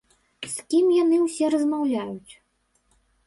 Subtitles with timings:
[0.51, 2.33] З кім яны ўсе размаўляюць?